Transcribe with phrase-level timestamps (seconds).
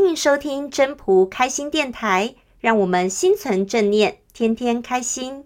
[0.00, 5.44] 欢迎收听真朴开心电台，让我们心存正念，天天开心。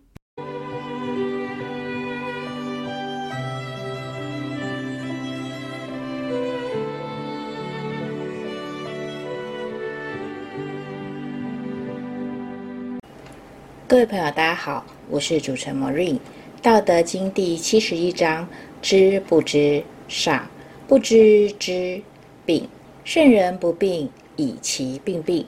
[13.89, 16.19] 各位朋友，大家好，我是主持人 Marine。
[16.61, 18.46] 道德经第七十一章：
[18.82, 20.43] 知不知，上；
[20.87, 22.03] 不知知，
[22.45, 22.69] 病。
[23.03, 24.09] 圣人不病，
[24.43, 25.47] 以其病病。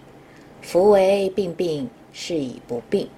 [0.63, 3.09] 夫为病病，是以不病。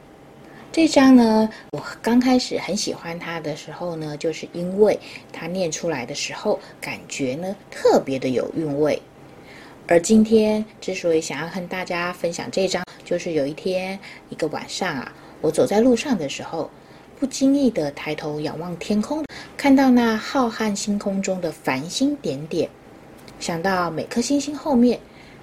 [0.73, 4.99] 这张呢，我刚开始很喜欢它的时候呢，就是因为
[5.33, 9.01] 它念出来的时候，感觉呢特别的有韵味。
[9.87, 13.99] 而今天之所以想要和大家分享这张，就是有一天
[14.29, 16.69] 一个晚上啊，我走在路上的时候，
[17.21, 19.25] 不经意的抬头仰望天空，
[19.57, 22.69] 看到那浩瀚星空中的繁星点点，
[23.39, 24.99] 想到每颗星星后面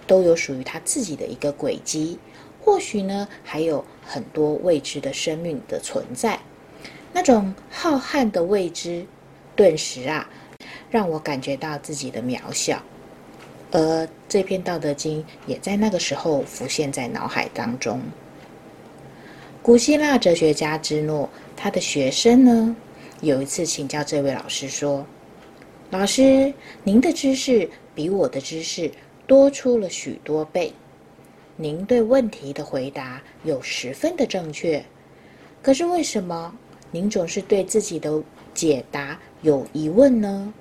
[0.05, 2.17] 都有属于他自己的一个轨迹，
[2.61, 6.39] 或许呢还有很多未知的生命的存在。
[7.11, 9.05] 那种浩瀚的未知，
[9.55, 10.27] 顿时啊，
[10.89, 12.81] 让我感觉到自己的渺小。
[13.71, 17.99] 而这篇《道德经》也在那个时候浮现在脑海当中。
[19.61, 22.75] 古希腊哲学家芝诺，他的学生呢，
[23.21, 25.05] 有一次请教这位老师说
[25.89, 28.91] ：“老师，您的知识比我的知识
[29.25, 30.73] 多出了许多倍，
[31.55, 34.83] 您对问题的回答有十分的正确，
[35.61, 36.53] 可是为什么
[36.91, 38.21] 您总是对自己的
[38.53, 40.53] 解答有疑问呢？”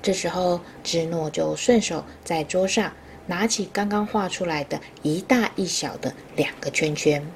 [0.00, 2.92] 这时候，芝诺就顺手在桌上
[3.26, 7.26] 拿起刚刚画出来的一大一小的两个圈圈，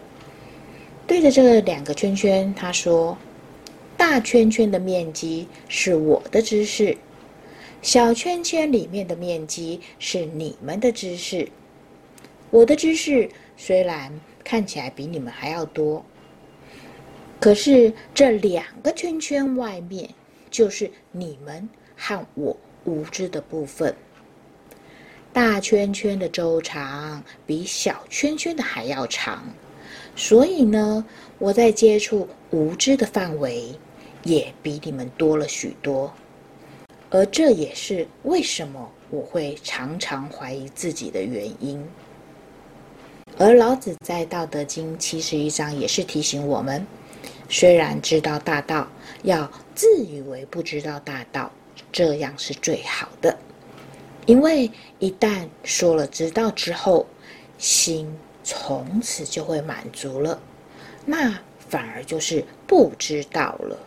[1.07, 3.17] 对着这两个圈圈，他说
[3.97, 6.97] ：“大圈圈的面积是我的知识，
[7.83, 11.49] 小圈圈里面的面积是你们的知识。
[12.51, 14.13] 我的知识虽然
[14.43, 16.05] 看起来比你们还要多，
[17.41, 20.09] 可是这两个圈圈外面
[20.51, 21.69] 就是你们。”
[22.01, 23.93] 和我无知的部分，
[25.33, 29.43] 大圈圈的周长比小圈圈的还要长，
[30.15, 31.05] 所以呢，
[31.41, 33.75] 我在接触无知的范围
[34.23, 36.15] 也比你们多了许多，
[37.11, 41.83] 而这也是为什么我会常常怀疑自己的原因。
[43.39, 46.87] 而老子在《道德经》七十一章也是提醒我们：
[47.49, 48.89] 虽然知道大道，
[49.23, 51.51] 要自以为不知道大道。
[51.91, 53.39] 这样是最好的，
[54.27, 57.07] 因为一旦说了知道之后，
[57.57, 58.15] 心
[58.45, 60.39] 从此就会满足了，
[61.07, 63.79] 那反而就是不知道了，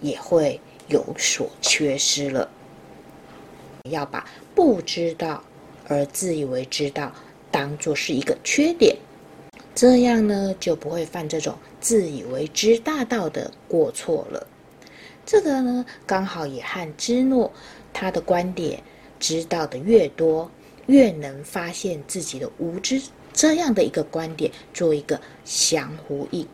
[0.00, 0.58] 也会
[0.88, 2.48] 有所缺失了。
[3.90, 5.44] 要把不知道
[5.88, 7.12] 而自以为知道
[7.50, 8.96] 当做是一个缺点，
[9.74, 14.46] 这样呢就不会犯这种自以为知大道的过错了。
[15.26, 17.52] 这个呢，刚好也和芝诺
[17.92, 18.82] 他的观点，
[19.20, 20.50] 知道的越多，
[20.86, 23.02] 越能发现自己的无知
[23.32, 26.46] 这样的一个观点做一个相呼应。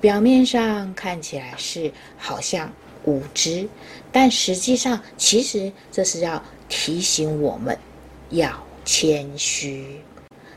[0.00, 2.72] 表面上看起来是好像
[3.04, 3.68] 无知，
[4.10, 7.76] 但实际上其实这是要提醒我们
[8.30, 8.50] 要
[8.84, 10.00] 谦虚。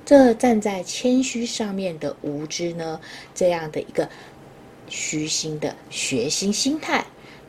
[0.05, 2.99] 这站在谦虚上面的无知呢，
[3.33, 4.09] 这样的一个。
[4.89, 7.03] 虚心的学习心态，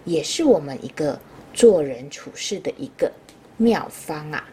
[0.04, 1.20] 也是我们一个
[1.52, 3.12] 做人处事的一个
[3.58, 4.48] 妙方啊！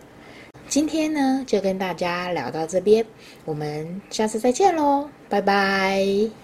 [0.67, 3.05] 今天呢，就跟大家聊到这边，
[3.45, 6.40] 我们下次再见喽，拜拜。